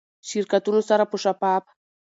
شرکتونو 0.29 0.81
سره 0.89 1.03
به 1.09 1.17
شفاف، 1.23 1.63